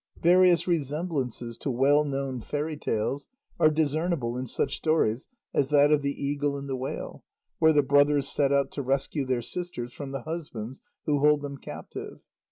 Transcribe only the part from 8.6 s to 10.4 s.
to rescue their sisters from the